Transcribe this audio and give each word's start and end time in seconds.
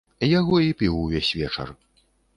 Яго 0.39 0.55
і 0.67 0.71
піў 0.79 0.97
увесь 1.03 1.31
вечар. 1.41 1.67